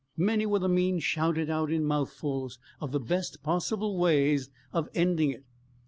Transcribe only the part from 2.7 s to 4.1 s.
of the best possible